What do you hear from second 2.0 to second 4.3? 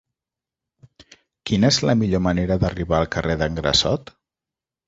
millor manera d'arribar al carrer d'en Grassot?